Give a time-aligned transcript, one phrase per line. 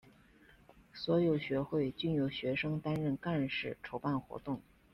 [0.91, 4.59] 所有学会均由学生担任干事筹办活动。